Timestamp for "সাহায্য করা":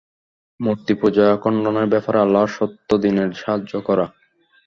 3.33-4.05